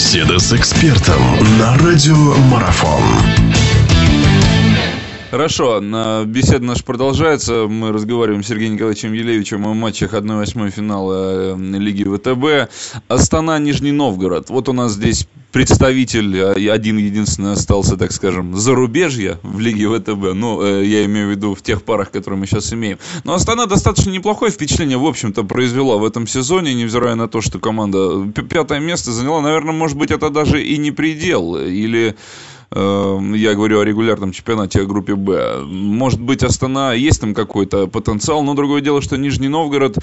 [0.00, 1.22] Беседа с экспертом
[1.58, 3.02] на радиомарафон.
[5.30, 5.78] Хорошо,
[6.26, 7.68] беседа наша продолжается.
[7.68, 12.68] Мы разговариваем с Сергеем Николаевичем Елевичем о матчах 1-8 финала э, Лиги ВТБ.
[13.06, 14.50] Астана, Нижний Новгород.
[14.50, 20.34] Вот у нас здесь представитель, э, один единственный остался, так скажем, зарубежья в Лиге ВТБ.
[20.34, 22.98] Ну, э, я имею в виду в тех парах, которые мы сейчас имеем.
[23.22, 27.60] Но Астана достаточно неплохое впечатление, в общем-то, произвела в этом сезоне, невзирая на то, что
[27.60, 29.40] команда пятое место заняла.
[29.42, 31.56] Наверное, может быть, это даже и не предел.
[31.56, 32.16] Или
[32.72, 35.64] я говорю о регулярном чемпионате о группе Б.
[35.66, 39.96] Может быть, Астана есть там какой-то потенциал, но другое дело, что Нижний Новгород,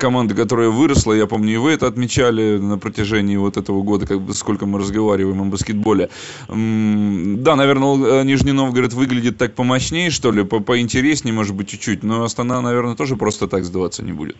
[0.00, 4.20] команда, которая выросла, я помню, и вы это отмечали на протяжении вот этого года, как
[4.20, 6.08] бы сколько мы разговариваем о баскетболе.
[6.48, 12.24] Да, наверное, Нижний Новгород выглядит так помощнее, что ли, по поинтереснее, может быть, чуть-чуть, но
[12.24, 14.36] Астана, наверное, тоже просто так сдаваться не будет.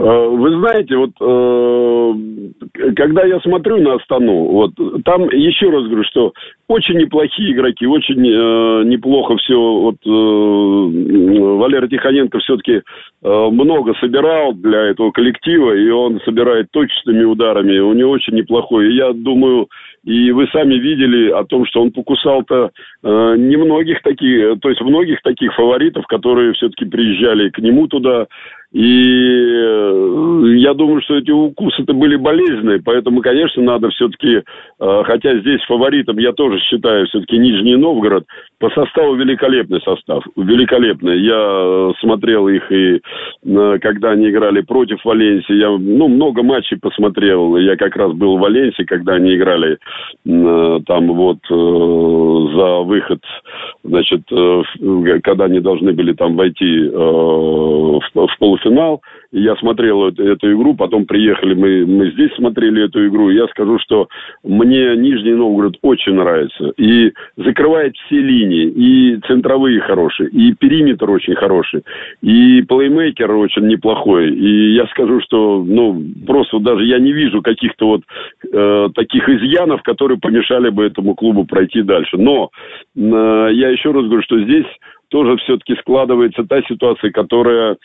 [0.00, 4.72] Э, вы знаете, вот э, когда я смотрю на Астану, вот
[5.04, 6.32] там еще раз говорю, что
[6.68, 9.54] очень неплохие игроки, очень э, неплохо все.
[9.56, 17.24] Вот э, Валера Тихоненко все-таки э, много собирал для этого коллектива, и он собирает точечными
[17.24, 17.78] ударами.
[17.78, 18.94] У него очень неплохой.
[18.94, 19.68] Я думаю,
[20.04, 22.70] и вы сами видели о том, что он покусал-то
[23.02, 28.26] э, немногих таких, то есть многих таких фаворитов, которые все-таки приезжали к нему туда.
[28.72, 29.79] И э,
[30.70, 36.18] я думаю, что эти укусы-то были болезненные, поэтому, конечно, надо все-таки, э, хотя здесь фаворитом
[36.18, 38.24] я тоже считаю все-таки Нижний Новгород,
[38.58, 41.18] по составу великолепный состав, великолепный.
[41.20, 43.00] Я э, смотрел их и
[43.80, 48.40] когда они играли против Валенсии, я ну, много матчей посмотрел, я как раз был в
[48.40, 49.78] Валенсии, когда они играли
[50.24, 53.20] там вот за выход,
[53.82, 54.22] значит,
[55.22, 59.00] когда они должны были там войти в полуфинал.
[59.32, 63.30] Я смотрел эту, игру, потом приехали, мы, мы здесь смотрели эту игру.
[63.30, 64.08] Я скажу, что
[64.42, 66.72] мне Нижний Новгород очень нравится.
[66.76, 71.82] И закрывает все линии, и центровые хорошие, и периметр очень хороший,
[72.22, 74.30] и плеймейкер очень неплохой.
[74.30, 78.02] И я скажу, что, ну, просто даже я не вижу каких-то вот
[78.52, 82.16] э, таких изъянов, которые помешали бы этому клубу пройти дальше.
[82.16, 82.50] Но
[82.96, 82.98] э,
[83.52, 84.66] я еще раз говорю, что здесь
[85.10, 87.76] тоже все-таки складывается та ситуация, которая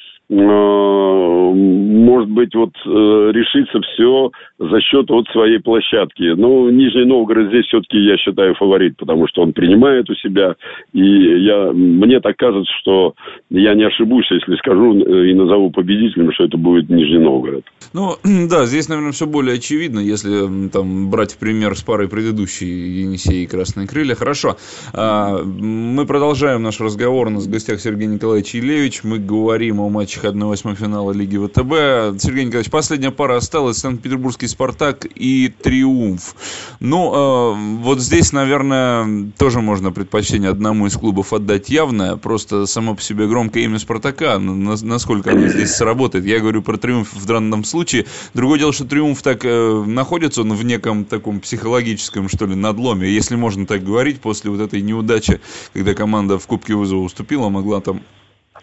[2.06, 6.34] может быть, вот э, решится все за счет вот своей площадки.
[6.36, 10.56] Ну, Нижний Новгород здесь все-таки, я считаю, фаворит, потому что он принимает у себя.
[10.94, 13.14] И я, мне так кажется, что
[13.50, 17.64] я не ошибусь, если скажу э, и назову победителем, что это будет Нижний Новгород.
[17.94, 18.16] Ну,
[18.50, 23.48] да, здесь, наверное, все более очевидно, если там брать пример с парой предыдущей Енисей и
[23.48, 24.16] Красные Крылья.
[24.16, 24.58] Хорошо.
[24.94, 27.28] А, мы продолжаем наш разговор.
[27.28, 29.04] У нас в гостях Сергей Николаевич Илевич.
[29.04, 32.22] Мы говорим о матче матчах 1-8 финала Лиги ВТБ.
[32.22, 33.78] Сергей Николаевич, последняя пара осталась.
[33.78, 36.36] Санкт-Петербургский «Спартак» и «Триумф».
[36.80, 42.16] Ну, э, вот здесь, наверное, тоже можно предпочтение одному из клубов отдать явное.
[42.18, 44.40] Просто само по себе громкое имя «Спартака».
[44.40, 46.26] Насколько оно здесь сработает.
[46.26, 48.06] Я говорю про «Триумф» в данном случае.
[48.34, 53.10] Другое дело, что «Триумф» так э, находится он в неком таком психологическом, что ли, надломе,
[53.10, 55.42] если можно так говорить, после вот этой неудачи,
[55.74, 58.02] когда команда в Кубке вызова уступила, могла там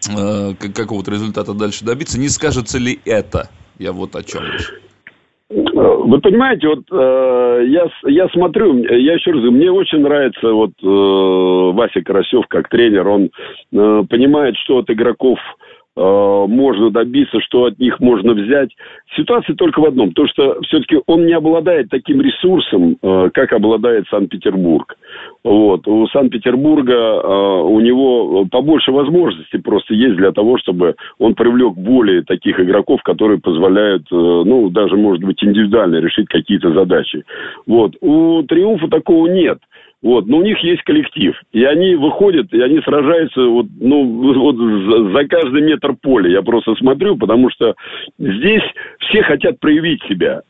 [0.09, 2.19] Э, какого-то результата дальше добиться.
[2.19, 3.49] Не скажется ли это?
[3.79, 4.43] Я вот о чем
[5.49, 10.71] Вы понимаете, вот э, я, я смотрю, я еще раз говорю, мне очень нравится вот
[10.81, 13.23] э, Вася Карасев как тренер, он
[13.71, 15.62] э, понимает, что от игроков Э,
[15.95, 18.69] можно добиться, что от них можно взять.
[19.15, 24.07] Ситуация только в одном, то что все-таки он не обладает таким ресурсом, э, как обладает
[24.09, 24.95] Санкт-Петербург.
[25.43, 25.87] Вот.
[25.87, 32.23] У Санкт-Петербурга э, у него побольше возможностей просто есть для того, чтобы он привлек более
[32.23, 37.23] таких игроков, которые позволяют, ну, даже, может быть, индивидуально решить какие-то задачи.
[37.67, 37.93] Вот.
[38.01, 39.59] У Триумфа такого нет.
[40.03, 44.57] Вот, но у них есть коллектив, и они выходят, и они сражаются вот, ну, вот
[44.57, 46.29] за, за каждый метр поля.
[46.29, 47.73] Я просто смотрю, потому что
[48.19, 48.63] здесь
[48.99, 50.41] все хотят проявить себя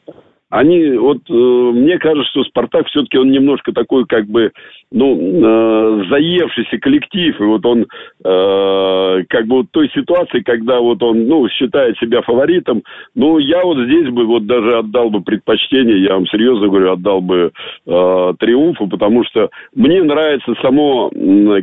[0.53, 4.51] они, вот, э, мне кажется, что Спартак все-таки он немножко такой, как бы,
[4.91, 7.87] ну, э, заевшийся коллектив, и вот он,
[8.23, 12.83] э, как бы, вот той ситуации, когда вот он, ну, считает себя фаворитом,
[13.15, 17.21] ну, я вот здесь бы вот даже отдал бы предпочтение, я вам серьезно говорю, отдал
[17.21, 17.51] бы
[17.87, 21.09] э, триумфу, потому что мне нравится само,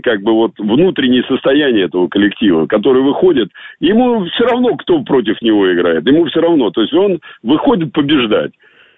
[0.02, 5.72] как бы, вот внутреннее состояние этого коллектива, который выходит, ему все равно, кто против него
[5.72, 8.50] играет, ему все равно, то есть он выходит побеждать.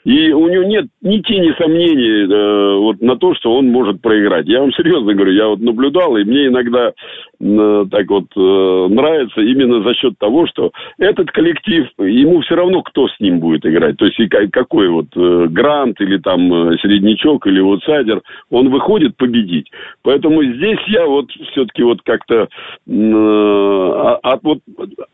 [0.05, 4.47] И у него нет ни тени сомнений э, вот, на то, что он может проиграть.
[4.49, 6.93] Я вам серьезно говорю, я вот наблюдал, и мне иногда
[7.41, 12.83] э, так вот э, нравится именно за счет того, что этот коллектив, ему все равно,
[12.83, 13.97] кто с ним будет играть.
[13.97, 18.71] То есть и какой вот э, грант или там э, середнячок или вот сайдер, он
[18.71, 19.71] выходит победить.
[20.03, 22.49] Поэтому здесь я вот все-таки вот как-то
[22.89, 24.59] э, от, вот,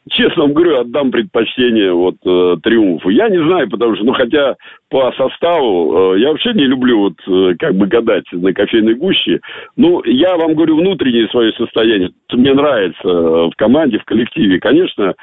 [0.08, 3.10] честно вам говорю, отдам предпочтение вот э, триумфу.
[3.10, 4.56] Я не знаю, потому что, ну хотя
[4.90, 6.14] по составу.
[6.14, 9.40] Э, я вообще не люблю вот э, как бы гадать на кофейной гуще.
[9.76, 12.10] Ну, я вам говорю внутреннее свое состояние.
[12.32, 14.58] Мне нравится э, в команде, в коллективе.
[14.60, 15.14] Конечно,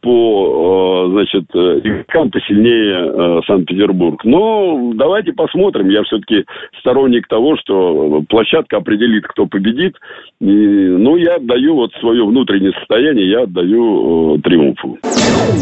[0.00, 4.24] по, значит, игрокам посильнее Санкт-Петербург.
[4.24, 5.88] Но давайте посмотрим.
[5.88, 6.44] Я все-таки
[6.80, 9.94] сторонник того, что площадка определит, кто победит.
[10.40, 14.98] И, ну, я отдаю вот свое внутреннее состояние, я отдаю триумфу.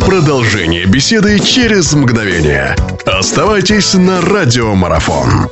[0.07, 2.75] Продолжение беседы через мгновение.
[3.07, 5.49] Оставайтесь на радиомарафон.